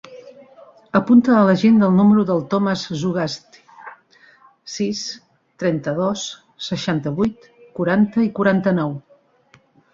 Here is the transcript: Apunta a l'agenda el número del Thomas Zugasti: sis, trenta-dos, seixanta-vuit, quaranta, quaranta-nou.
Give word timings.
Apunta 0.99 1.35
a 1.39 1.43
l'agenda 1.47 1.85
el 1.89 1.93
número 1.99 2.23
del 2.29 2.41
Thomas 2.53 2.85
Zugasti: 3.03 3.63
sis, 4.77 5.05
trenta-dos, 5.65 6.27
seixanta-vuit, 6.71 7.49
quaranta, 7.79 8.29
quaranta-nou. 8.41 9.01